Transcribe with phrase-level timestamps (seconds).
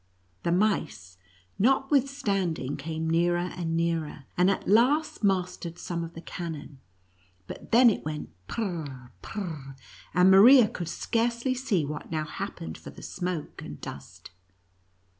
[0.41, 1.19] The mice,
[1.59, 6.79] notwithstanding, came nearer and nearer, and at last mastered some of the cannon,
[7.45, 8.87] but then it went prr—
[9.21, 9.75] prr—
[10.15, 14.31] and Maria could scarcely see what now happened for the smoke and dust.